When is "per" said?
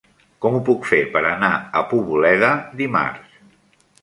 1.17-1.21